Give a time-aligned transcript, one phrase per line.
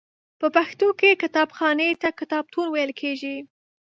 [0.39, 3.37] په پښتو کې کتابخانې ته کتابتون ویل کیږی.